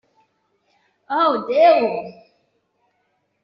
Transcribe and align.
Oh, 1.17 1.37
Déu! 1.51 1.87